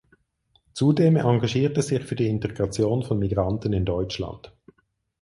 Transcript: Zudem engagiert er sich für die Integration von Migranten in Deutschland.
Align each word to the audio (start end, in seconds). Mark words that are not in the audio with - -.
Zudem 0.73 1.15
engagiert 1.15 1.77
er 1.77 1.83
sich 1.83 2.01
für 2.03 2.15
die 2.15 2.27
Integration 2.27 3.03
von 3.03 3.19
Migranten 3.19 3.71
in 3.71 3.85
Deutschland. 3.85 4.51